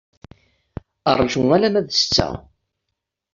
[1.19, 2.29] Rju alamma d ssetta.